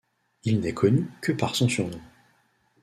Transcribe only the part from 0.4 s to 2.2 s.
Il n'est connu que par son surnom.